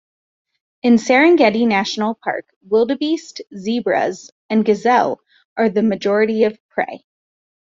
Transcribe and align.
In 0.81 0.95
Serengeti 0.95 1.67
National 1.67 2.15
Park, 2.23 2.47
wildebeest, 2.67 3.41
zebras 3.55 4.31
and 4.49 4.65
gazelle 4.65 5.21
are 5.55 5.69
the 5.69 5.83
majority 5.83 6.45
of 6.45 6.57
prey. 6.69 7.05